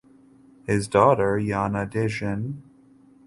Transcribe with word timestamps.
His 0.65 0.87
daughter 0.87 1.37
Yana 1.37 1.87
Djin. 1.87 2.63